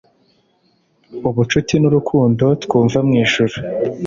[1.29, 3.55] ubucuti nurukundo twumva mwijuru!..